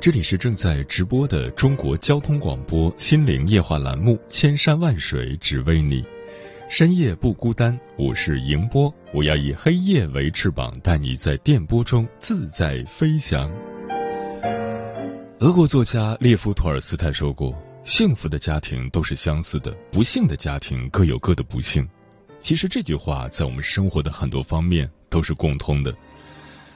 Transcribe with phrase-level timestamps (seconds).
[0.00, 6.00] 这里是正在直播的中国交通广播心灵夜话栏目《千山万水只为你》，
[6.70, 13.52] 深夜不孤单，我是迎波，我要以黑夜为翅膀，带你在电波中自在飞翔。
[15.40, 17.54] 俄国作家列夫·托尔斯泰说过
[17.84, 21.86] ：“幸福的家庭都是相似的，不幸的家庭各有各的不幸。”
[22.40, 25.94] 其实这句话在我们生活的很多方面都是共通的。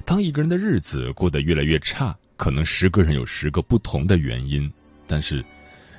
[0.04, 2.14] 当一个人的日子过得越来越差，
[2.44, 4.70] 可能十个人有十个不同的原因。
[5.06, 5.42] 但是，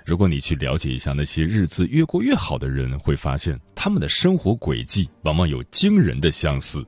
[0.05, 6.85] 如果你去了解一下那些日子越过越好的人，会发现他们的生活轨迹往往有惊人的相似。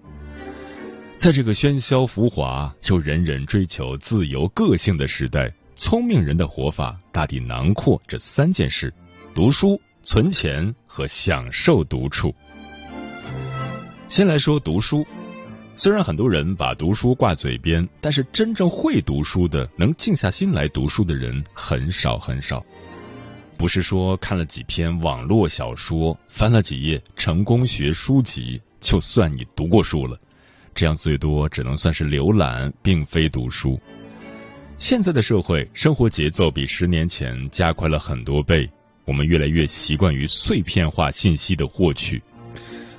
[1.16, 8.94] 在这个喧嚣浮华又人人追求自由个性的时代，聪明人的活法大抵囊括这三件事：
[9.34, 12.32] 读书、存钱和享受独处。
[14.08, 15.04] 先来说读书。
[15.80, 22.66] 虽然很多人把读书挂嘴边，但是真正会读书的、能静下心来读书的人很少很少。
[23.58, 30.20] 不是说看了几篇网络小说、翻了几页成功学书籍就算你读过书了，
[30.74, 33.80] 这样最多只能算是浏览，并非读书。
[34.80, 38.68] 现在的社会生活节奏比十年前加快了很多倍，
[39.06, 42.22] 我们越来越习惯于碎片化信息的获取。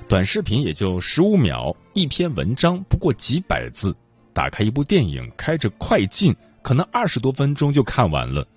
[0.09, 3.95] 短视频也就十五秒，一篇文章不过几百字。
[4.33, 8.47] 打开一部电影，开着快进，可能二十多分钟就看完了。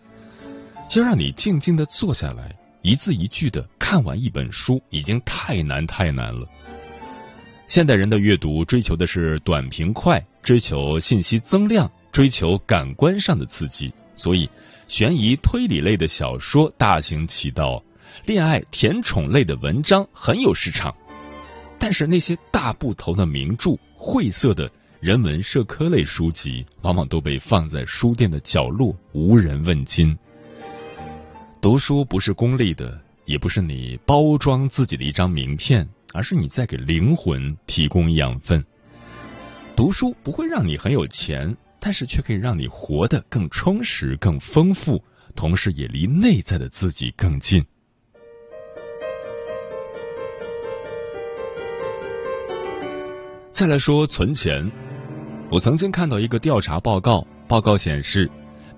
[0.94, 6.48] 要让你静静的坐下来，一字一句的看完一本书，已经太难太难了。
[7.66, 14.48] 现代人的阅读追求的是短平快，追求信息增量，追求感官上的刺激，所以
[14.88, 17.82] 悬疑推理类的小说大行其道，
[18.24, 20.94] 恋爱甜宠类的文章很有市场。
[21.82, 24.70] 但是那些大部头的名著、晦涩的
[25.00, 30.16] 人文社科类书籍，往往都被放在书店的角落，无人问津。
[31.60, 38.64] 读书不是功利的，也不是你包装自己的一张名片，而是你在给灵魂提供养分。
[39.74, 45.02] 读书不会让你很有钱，但是却可以让你活得更充实、更丰富，
[45.34, 47.64] 同时也离内在的自己更近。
[53.54, 54.72] 再来说存钱，
[55.50, 58.28] 我曾经看到一个调查报告，报告显示，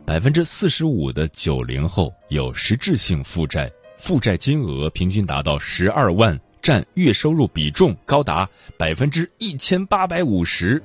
[0.04, 3.70] 百分之四十五的九零后有实质性负债，
[4.00, 10.82] 负债金额平均达到十二万，占月收入比重高达百分之一千八百五十，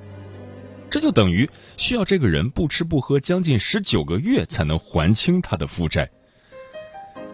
[0.88, 6.08] 这就等于需要这个人不吃不喝将近十九个月才能还清他的负债。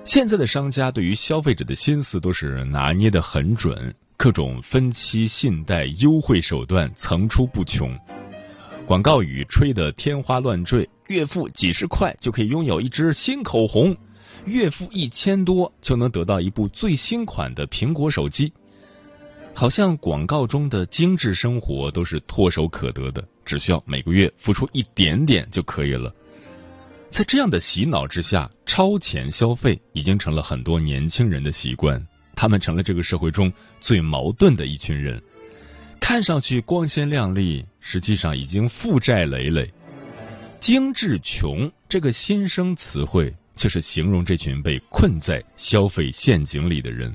[0.05, 3.95] 现在的商家对于消费者的心思都是拿捏的很准。
[4.17, 7.97] 各种分期信贷优惠手段层出不穷，
[8.87, 13.95] 广告语吹得天花乱坠，月付几十块就可以拥有一支新口红，
[14.47, 18.53] 月付一千多就能得到一部最新款的苹果手机，
[19.55, 26.13] 好像广告中的精致生活都是唾手可得的，只需要每个月付出一点点就可以了。
[27.11, 32.05] 在这样的洗脑之下，超前消费已经成了很多年轻人的习惯。
[32.37, 35.21] 他们成了这个社会中最矛盾的一群人，
[35.99, 39.73] 看上去光鲜亮丽，实际上已经负债累累。
[40.61, 47.15] 精致穷这个新生词汇，就是形容这群被困在消费陷阱里的人。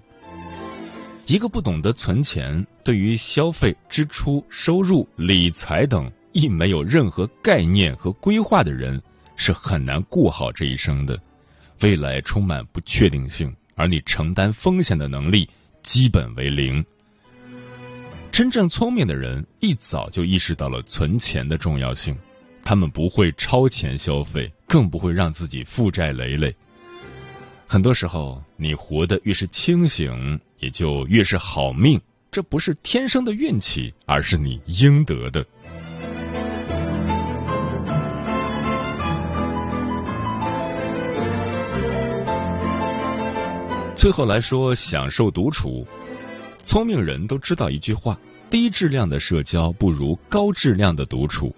[1.28, 9.02] 一个不懂得存钱，对于消费、支出、收入、理财等亦没有任何概念和规划的人，
[9.36, 11.18] 是很难过好这一生的。
[11.82, 13.56] 未来充满不确定性。
[13.82, 15.50] 而你承担风险的能力
[15.82, 16.86] 基本为零。
[18.32, 22.16] 真正聪明的人一早就意识到了存钱的重要性，
[22.64, 26.56] 他们不会超前消费，更不会让自己负债累累。
[27.66, 32.00] 很多时候，你活得越是清醒，也就越是好命。
[32.30, 35.44] 这不是天生的运气，而是你应得的。
[44.02, 45.86] 最后来说，享受独处。
[46.66, 48.20] 聪明人都知道一句话：
[48.50, 51.56] 低质量的社交不如高质量的独处。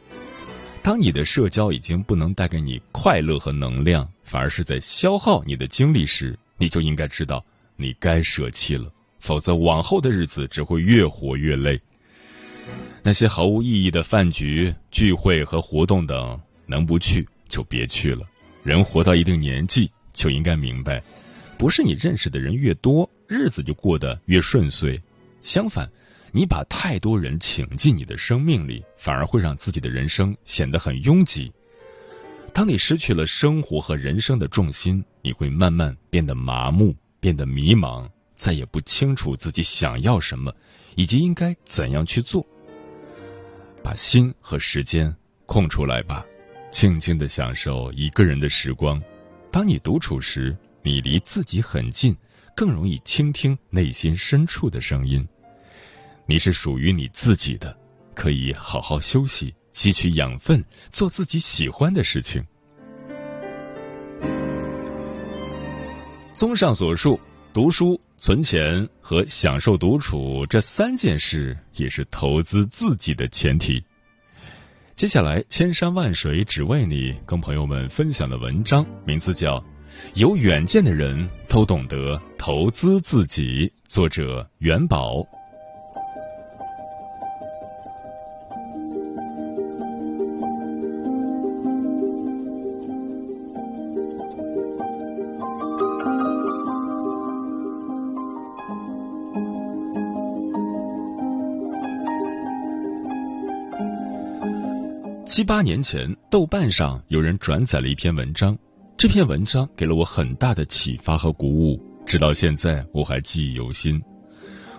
[0.81, 7.41] 当你的社交已经不能带给你快乐和能量，反而是在消耗你的精力时，你就应该知道
[7.77, 8.91] 你该舍弃了，
[9.21, 11.79] 否则往后的日子只会越活越累。
[13.03, 18.27] 那些毫无意义的饭局、聚会和活动等，能不去就别去了。
[18.63, 21.01] 人活到一定年纪，就应该明白。
[21.57, 25.01] 不是你认识的人越多，日子就过得越顺遂。
[25.41, 25.89] 相反，
[26.31, 31.53] 你把太多人请进你的生命里，反而会让自己的人生显得很拥挤。
[32.53, 40.53] 当你失去了生活和人生的重心，你会慢慢变得麻木，变得迷茫，再也不清楚自己想要什么，
[40.95, 42.45] 以及应该怎样去做。
[43.81, 45.15] 把心和时间
[45.45, 46.25] 空出来吧，
[46.71, 49.01] 静静的享受一个人的时光。
[49.51, 50.55] 当你独处时。
[50.83, 52.15] 你离自己很近，
[52.55, 55.25] 更容易倾听内心深处的声音。
[56.27, 57.77] 你是属于你自己的，
[58.13, 62.45] 可以好好休息，吸取养分，做自己喜欢的事情。
[66.33, 67.17] 综上所述，
[67.53, 73.81] 读书、存钱和享受独处这三件事，也是投资自己的前提。
[74.95, 79.63] 接下来，千山万水只为你，跟朋友们分享的文章名字叫。
[80.15, 83.71] 有远见的人都懂得投资自己。
[83.87, 85.25] 作者：元宝。
[105.25, 108.55] 七八年前，豆瓣上有人转载了一篇文章。
[108.95, 114.01] 这篇文章给了我很大的启发和鼓舞，直到现在我还记忆犹新。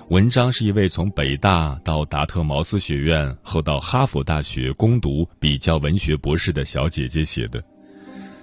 [0.08, 7.62] 文章是一位从北大到达特茅斯学院，后到哈佛大学攻读比较文学博士的小姐姐写的。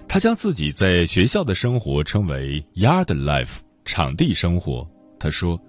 [0.08, 4.88] 她将自己在学校的生活称为 “yard life”（ 场地生活）。
[5.20, 5.60] 她说，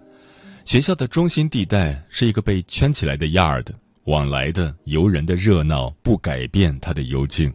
[0.65, 3.67] 学校的中心地带是一个被圈起来的 yard，
[4.05, 7.53] 往来的游人的热闹不改变它的幽静。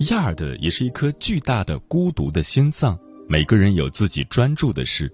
[0.00, 5.10] 亚尔的也是一颗巨大的孤独的心脏，每个人有自己专注的事。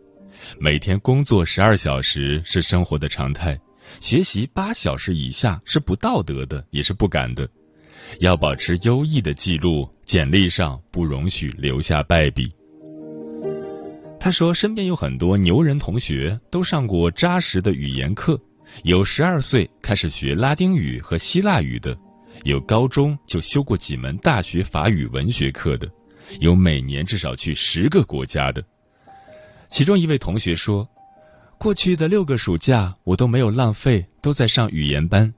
[0.58, 3.56] 每天工作十二小时是生活的常态，
[4.00, 7.48] 学习八小时以下是不道德的，也是不敢的。
[8.18, 12.52] 要保持优异的记录，简历上不容许留下败笔。
[14.18, 18.40] 他说，身边有很多牛人同学，都上过扎实的语言课，
[18.82, 21.96] 有十二岁开始学拉丁语和希腊语的。
[22.44, 25.88] 有高中就修过几门大学法语文学课的，
[26.40, 28.64] 有每年至少去十个国家的。
[29.68, 30.88] 其中一位同学说
[31.56, 35.32] ：“过去的六个暑假我都没有浪费，都在上语言班。”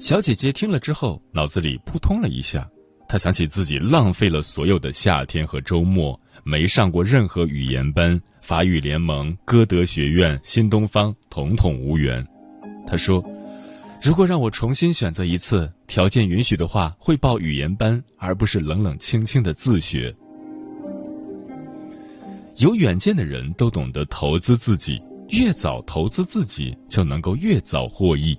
[0.00, 2.68] 小姐姐听了之后，脑子里扑通了一下，
[3.08, 12.26] 她想起自己浪费了所有的夏天和周末，没上过任何语言班，法语联盟、歌德学院、新东方，统统无缘。
[12.84, 13.24] 她说。
[14.02, 20.12] 如果让我重新选择一次，条件允许的话，会报语言班，而不是冷冷清清的自学。
[22.56, 28.36] 有远见的人都懂得投资自己，越早投资自己，就能够越早获益。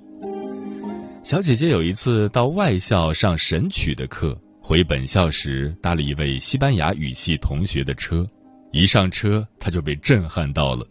[1.23, 8.27] 小姐姐有一次到外校上神曲的课，回本校时搭了一位西班牙语系同学的车，
[8.73, 10.85] 一上车她就被震撼到了，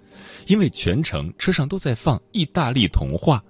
[0.46, 3.44] 因为全程车上都在放意大利童话。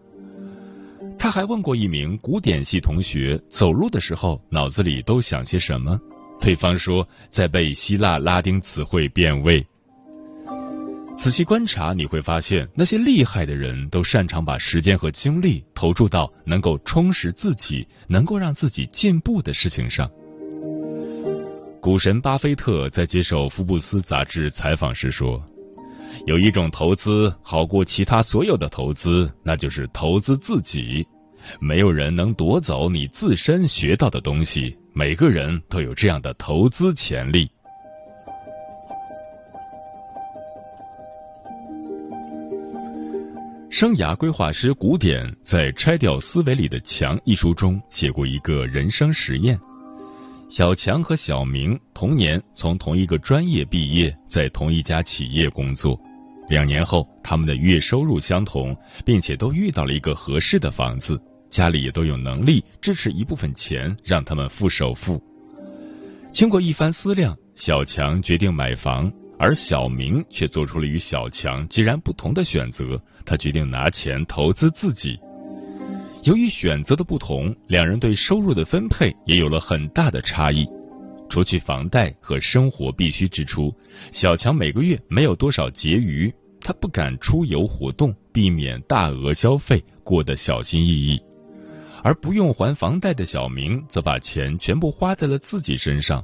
[1.23, 5.97] 他还问过一名古典系同学，走路的时候脑子里都想些什么？
[6.41, 9.65] 对方说在背希腊拉丁词汇变位。
[11.21, 20.11] 仔细观察，你会发现那些厉害的人都擅长把时间和精力投注到能够充实自己、能够让自己进步的事情上。
[21.81, 25.41] 股神巴菲特在接受福布斯杂志采访时说。
[26.25, 31.07] 有一种投资好过其他所有的投资，那就是投资自己。
[31.61, 37.51] 没有人能夺走你自身学到的东西，每个人都有这样的投资潜力。
[43.69, 49.59] 生涯规划师古典在《拆掉思维里的墙》一书中写过一个人生实验：
[50.49, 55.99] 小强和小明同年从同一个专业毕业，在同一家企业工作。
[56.49, 65.23] 两年后，他们的月收入相同，并且都遇到了一个合适的房子，家里也都有能力支持一部分钱让他们付首付。
[66.33, 73.01] 经过一番思量，小强决定买房，而小明却做出了与小强截然不同的选择。
[73.25, 75.19] 他决定拿钱投资自己。
[76.25, 80.67] 由于选择的不同，两人对收入的分配也有了很大的差异。
[81.33, 83.75] 除去房贷和生活必需支出，
[84.11, 91.19] 小强每个月没有多少结余，他不敢出游活动，避免大额消费，过得小心翼翼。
[92.03, 96.23] 而不用还房贷的小明，则把钱全部花在了自己身上。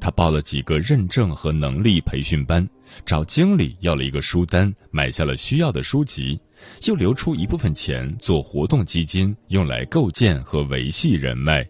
[0.00, 2.64] 他报了几个认证和能力培训班，
[3.04, 6.40] 找经理要了一个书单，买下了需要的书籍，
[6.86, 11.66] 又留出一部分钱做活动基金，用来构建和维系人脉。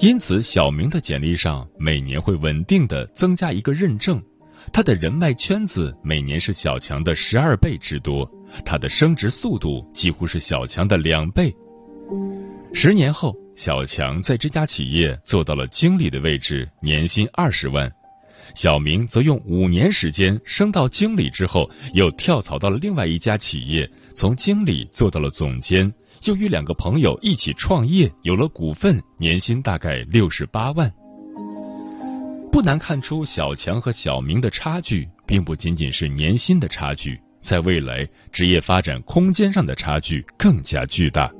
[0.00, 4.22] 因此，小明的简历上每年会稳定的增加一个认证，
[4.72, 8.30] 他的人脉圈子每年是小强的十二倍之多，
[8.64, 11.52] 他的升职速度几乎是小强的两倍。
[12.72, 17.90] 十年后，小强在这家企业做到了经理的位置，年薪二十万；
[18.54, 25.92] 小明则用五年时间升到经理之后，又跳槽到了另外一家企业，从经理做到了总监。
[26.20, 30.92] 就与两个朋友一起创业，有了股份，年薪大概六十八万。
[32.50, 41.30] 不难看出，小强和小明的差距，并不仅仅是年薪的差距，在未来职业发展空间上的差距更加巨大。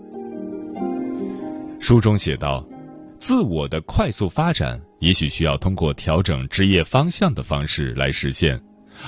[1.81, 2.65] 书中写道
[3.19, 8.61] ：“自我的快速发展，也许需要通过调整职业方向的方式来实现。”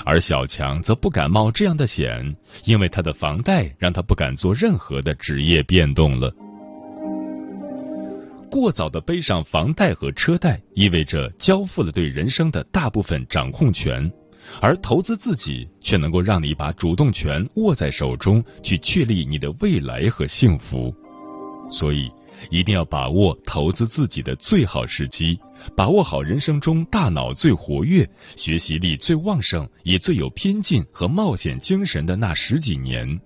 [0.04, 6.32] 而小强则不敢冒这样的险，因为他的房贷让他不敢做任何的职业变动了。
[8.50, 14.11] 过早的背上房贷和车贷，意味着交付了对人生的大部分掌控权，
[14.61, 20.94] 而投资自己却能够让你把主动权握在手中，去确立你的未来和幸福。
[21.70, 22.11] 所以。
[22.49, 25.38] 一定要把握投资自己的最好时机，
[25.76, 33.20] 把握好人生中大脑最活跃、学习力最旺盛、也最有拼劲和冒险精神的那十几年。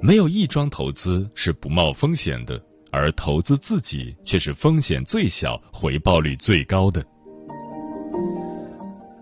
[0.00, 7.04] 没有一桩投资是不冒风险的，而投资自己却是风险最小、回报率最高的。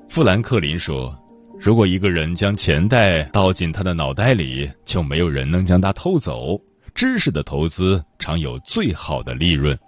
[0.08, 1.16] 富兰克林说
[1.58, 6.60] ：“如果一个人将钱袋倒进他的脑袋里，就没有人能将他偷走。”
[6.98, 9.78] 知识的投资常有最好的利润。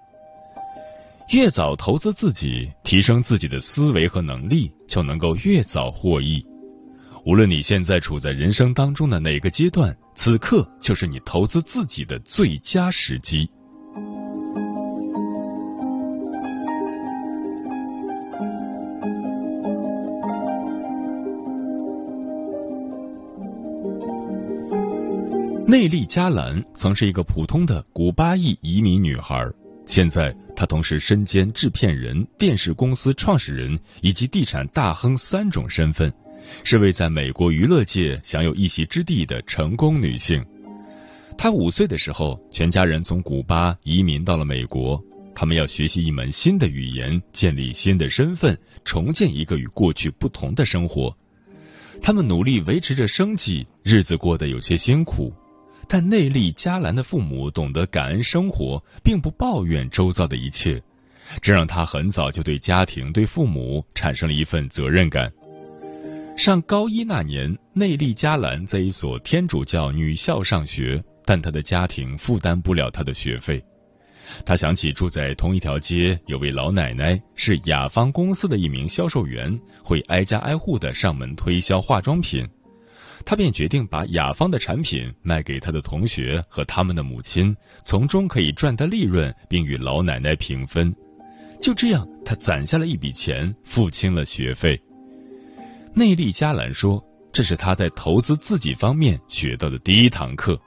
[1.33, 6.47] 越早投资自己，提升自己的思维和能力，就能够越早获益。
[7.27, 13.51] 无论你现在处在人生当中的哪个阶段，此刻就是你投资自己的最佳时机。
[25.71, 29.49] 内利加兰曾是一个普通的古巴裔移民女孩，
[29.87, 36.13] 现在她同时身兼制片人、电视公司创始人以及地产大亨三种身份，
[36.65, 40.45] 是位在美国娱乐界享有一席之地的成功女性。
[41.39, 45.01] 她五岁的时候，全家人从古巴移民到了美国，
[45.37, 51.17] 他们要学习一门新的语言，建立新的身份，重建一个与过去不同的生活。
[52.03, 55.33] 他们努力维持着生计，日子过得有些辛苦。
[55.93, 60.81] 但内利加兰的父母懂得感恩生活，并不抱怨周遭的一切，
[61.43, 65.33] 这让他很早就对家庭、对父母产生了一份责任感。
[66.37, 73.61] 上高一那年，内利加兰在一所天主教女校上学，但他的家庭负担不了他的学费。
[74.47, 82.49] 他想起住在同一条街有位老奶奶，是雅芳公司的一名销售员，会挨家挨户的上门推销化妆品。
[83.25, 90.95] 他便决定把雅芳的产品卖给他的同学和他们的母亲，从中可以赚得利润，并与老奶奶平分。
[91.61, 94.81] 就这样，他攒下了一笔钱，付清了学费。
[95.95, 100.59] 内利加兰说：“这是他在投资自己方面学到的第一堂课。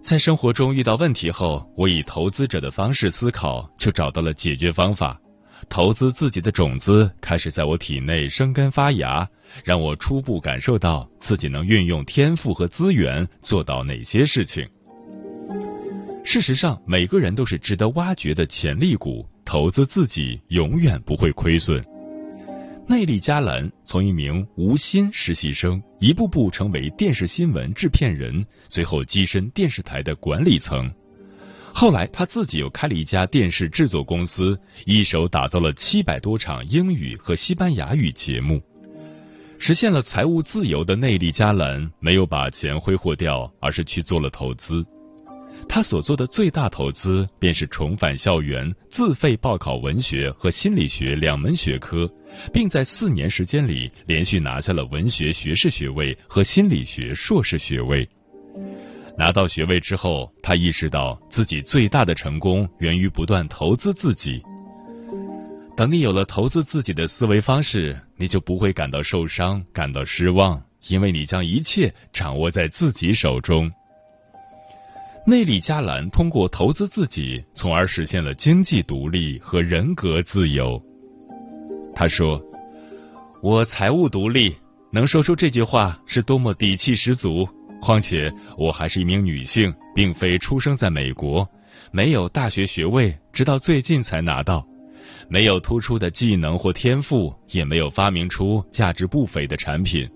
[0.00, 5.20] 在生活中遇到问题后，我以投资者的方式思考，就找到了解决方法。”
[5.68, 9.28] 投资自己的种子开始在我体内生根发芽，
[9.64, 14.66] 让我初步感受到自己能运用天赋和资源做到哪些事情。
[16.24, 21.82] 事实上，每个人都是值得挖掘的潜力股，投资自己永远不会亏损。
[22.86, 30.90] 内利加兰从一名无薪实习生一步步成为电视新闻制片人，最后跻身电视台的管理层。
[31.78, 38.60] 后来他自己又开了一家电视制作公司，一手打造了七百多场英语和西班牙语节目。
[39.60, 44.84] 实现了财务自由的内利加兰没有把钱挥霍掉，而是去做了投资。
[45.68, 52.10] 他所做的最大投资便是重返校园，自费报考文学和心理学两门学科，
[52.52, 58.08] 并在四年时间里连续拿下了文学学士学位和心理学硕士学位。
[59.18, 64.40] 拿到学位之后，他意识到自己最大的成功源于不断投资自己。
[65.76, 73.68] 等你有了投资自己的思维方式，你就不会感到受伤、感到失望，因为你将一切掌握在自己手中。
[75.26, 80.80] 内里加兰通过投资自己，从而实现了经济独立和人格自由。
[81.92, 82.40] 他说
[83.42, 84.56] ：“我财务独立，
[84.92, 87.48] 能说出这句话是多么底气十足。
[87.80, 91.48] 况且我还是一名女性，并非出生在美国，
[91.92, 94.66] 没有大学学位，直到最近才拿到。”
[95.30, 100.08] 没有突出的技能或天赋，也没有发明出价值不菲的产品。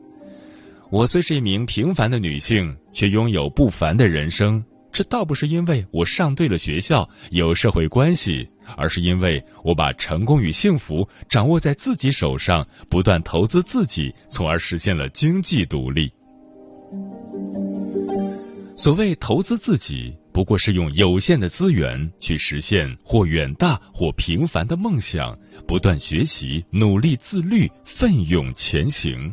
[0.90, 4.62] 我虽是一名平凡的女性，却拥有不凡的人生。
[4.90, 16.12] 这倒不是因为我上对了学校，有社会关系，而是因为我把成功与幸福掌握在自己手上，不断投资自己，从而实现了经济独立。
[18.82, 20.12] 所谓投资自己。
[20.32, 29.32] 不过是用有限的资源去实现或远大或平凡的梦想，不断学习、努力自律、奋勇前行。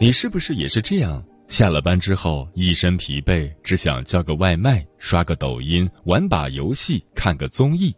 [0.00, 1.22] 你是不是也是这样？
[1.46, 7.94] 下了班之后一身疲惫，只想叫个外卖、刷个抖音、玩把游戏、看个综艺？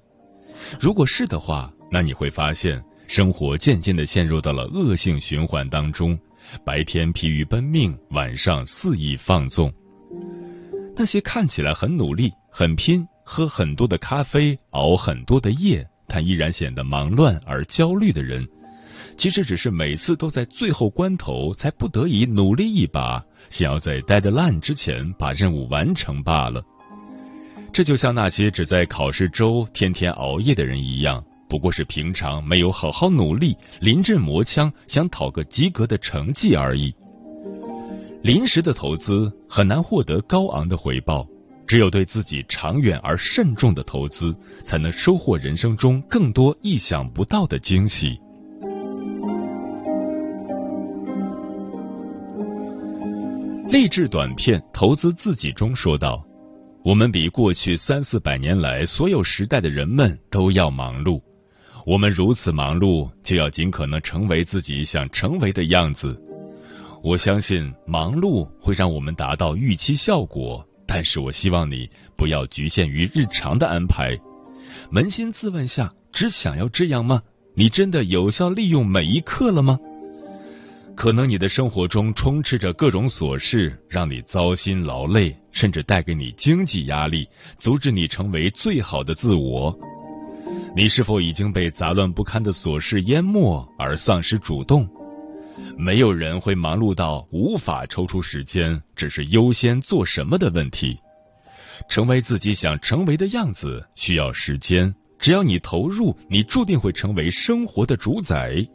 [0.79, 2.83] 如果是的话，那你会发现。
[3.07, 6.19] 生活渐渐的陷入到了恶性循环当中，
[6.65, 9.73] 白天疲于奔命，晚上肆意放纵。
[10.97, 18.49] 那些看起来很努力、很拼、喝很多的咖啡、熬很多的夜，但依然显得忙乱而焦虑的人，
[19.19, 26.65] 其实只是每次都在最后关头才不得已努力一把，想要在 deadline 之前把任务完成罢了。
[27.71, 31.23] 这就像那些只在考试周天天熬夜的人一样。
[31.49, 36.95] 不过是平常没有好好努力，临阵磨枪，想讨个及格的成绩而已。
[38.23, 41.27] 临时的投资很难获得高昂的回报，
[41.67, 48.19] 只有对自己长远而慎重的投资，才能收获人生中更多意想不到的惊喜。
[53.69, 56.25] 励志短片《投资自己》中说道
[56.85, 61.21] ：“我们比过去三四百年来所有时代的人们都要忙碌。”
[61.87, 66.19] 我们如此忙碌，就要尽可能成为自己想成为的样子。
[67.03, 74.19] 我相信忙碌会让我们达到预期效果，但是我希望你不要局限于日常的安排。
[74.91, 77.23] 扪心自问下，只想要这样吗？
[77.55, 79.79] 你真的有效利用每一刻了吗？
[80.97, 89.79] 可能你的生活中充斥着各种琐事，让你糟心劳累，甚至带给你经济压力，阻止你成为最好的自我。
[90.77, 94.89] 你是否已经被杂乱不堪的琐事淹没而丧失主动？
[95.79, 100.99] 没有人会忙碌到无法抽出时间，只是优先做什么的问题。
[101.89, 108.67] 成为自己想成为的样子需要时间，只要你投入，你注定会成为生活的主宰。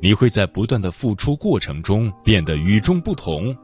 [0.00, 3.56] 你会在不断的付出过程中变得与众不同，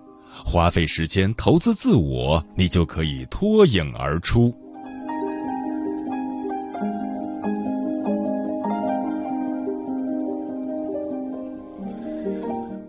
[0.45, 4.53] 花费时间投资自我，你就可以脱颖而出。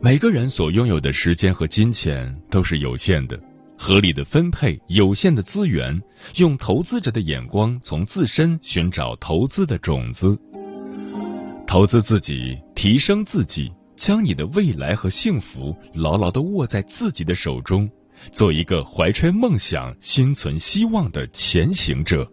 [0.04, 3.40] 每个人所拥有的时间和金钱都是有限的，
[3.78, 5.98] 合理的分配有限的资源，
[6.36, 10.38] 用投资者的眼光从自身寻找投资的种子，
[11.66, 17.90] 投资自己，提升自己，将你的未来和幸福牢牢的握在自己的手中，
[18.30, 22.30] 做一个怀揣梦想、心存希望的前行者。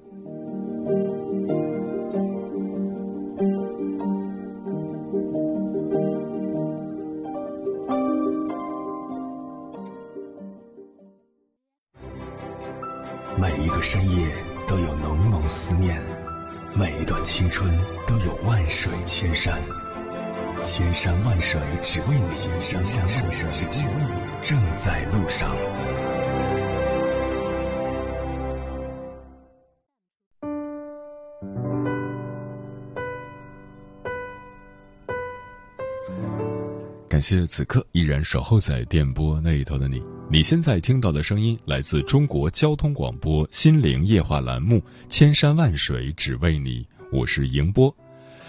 [37.39, 40.03] 谢此刻依然守候在电波那一头的你。
[40.29, 47.95] 你现在听到的声音来自中国交通广播心灵夜话栏目《千山万水只为你》，我是迎波。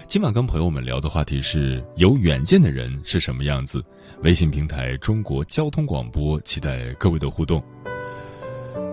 [0.08, 3.86] 今晚跟朋友们聊的话题是有远见的人是什么样子。
[4.24, 7.64] 微信平台中国交通广播，期待各位的互动。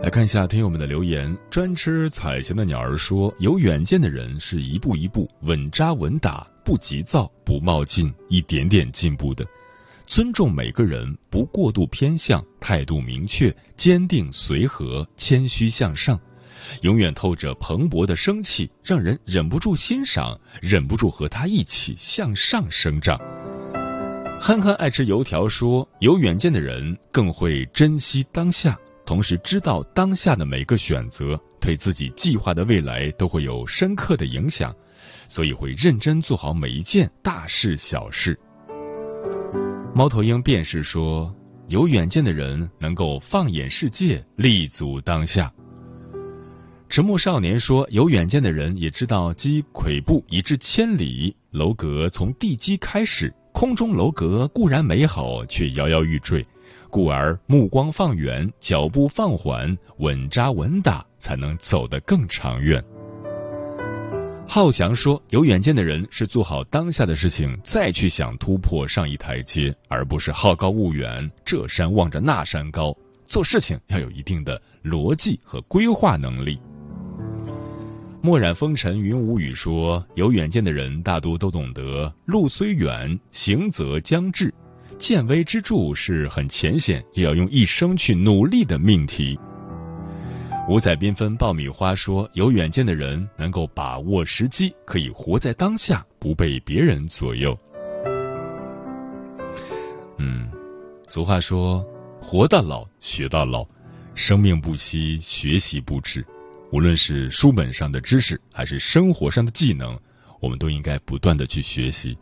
[0.03, 1.35] 来看一下听友们的留言。
[1.49, 9.47] 专吃彩霞的鸟儿说：“有远见的人是一步一步稳扎稳打，不急躁，不冒进，一点点进步的。
[10.09, 16.19] 尊重每个人，不过度偏向，态度明确，坚定随和，谦虚向上，
[16.81, 23.21] 永远透着蓬勃的生气，让人忍不住欣赏，忍不住和他一起向上生长。”
[24.41, 34.75] 憨憨爱吃油条说：“有远见的人更会珍惜当下，同时知道当下的每个选择对自己计划的未来都会有深刻的影响，
[35.29, 38.41] 所以会认真做好每一件大事小事。”
[39.99, 41.35] 猫头鹰便是说
[41.67, 45.53] ：“有远见的人能够放眼世界，立足当下。”
[46.89, 56.47] 迟暮少年说：“有远见的人也知道积跬步以至千里，楼阁从地基开始。”空中楼阁固然美好，却摇摇欲坠，
[56.89, 62.81] 故而目光放远，脚步放缓，稳扎稳打，才能走得更长远。
[64.51, 72.97] 浩翔说：“有远见的人是做好当下的事情，再去想突破上一台阶，而不是好高骛远，这山望着那山高。
[73.27, 76.59] 做事情要有一定的逻辑和规划能力。”
[78.23, 84.53] 墨染风尘云无语说：“有远见的人大多都懂得，路虽远，行则将至。
[84.99, 89.39] 见微知著是很浅显，也要用一生去努力的命题。”
[90.69, 97.59] 五彩缤纷爆米花说：“有远见的人能够把握时机，可以活在当下，不被别人左右。”
[100.21, 100.47] 嗯，
[101.07, 101.83] 俗话说
[102.21, 103.67] ：“活到老，学到老，
[104.15, 106.23] 生命不息，学习不止。”
[106.71, 109.99] 无论是书本上的知识，还是生活上的技能，
[110.39, 112.15] 我们都应该不断的去学习。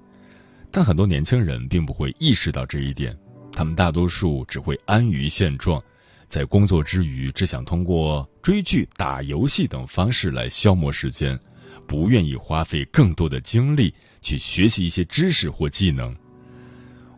[0.71, 3.13] 但很多年轻人并不会意识到这一点，
[3.53, 5.83] 他们大多数只会安于现状，
[6.29, 11.39] 在工作之余只想通过追剧、打游戏等方式来消磨时间，
[11.87, 16.17] 不愿意花费更多的精力去学习一些知识或技能。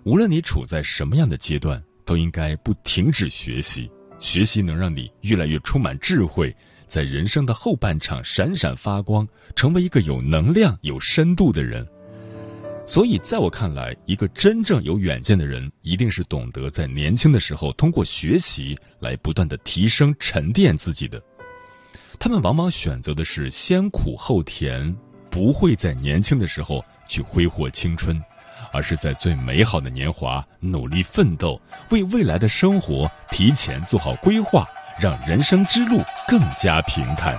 [0.04, 6.54] 无论你处在什么样的阶段，都应该不停止学习，学习能让你越来越充满智慧。
[6.86, 11.86] 在人生的后半场闪闪发光，成为一个有能量、有深度的人。
[12.88, 21.22] 所以，在我看来，一个真正有远见的人，一定是懂得在年轻的时候通过学习来不断的提升、沉淀自己的。
[22.18, 24.96] 他们往往选择的是先苦后甜，
[25.30, 28.18] 不会在年轻的时候去挥霍青春，
[28.72, 34.66] 而是在最美好的年华努力奋斗，为未来的生活提前做好规划。
[35.00, 37.38] 让人生之路更加平坦。